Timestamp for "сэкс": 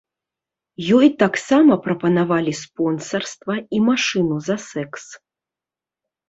4.71-5.03